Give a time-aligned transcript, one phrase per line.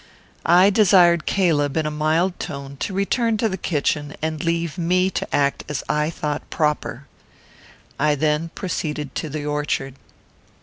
[0.47, 5.11] I desired Caleb, in a mild tone, to return to the kitchen, and leave me
[5.11, 7.05] to act as I thought proper.
[7.99, 9.93] I then proceeded to the orchard.